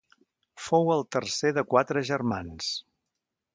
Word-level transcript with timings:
Fou 0.67 0.89
el 0.93 1.05
tercer 1.17 1.53
de 1.59 1.65
quatre 1.75 2.05
germans. 2.11 2.75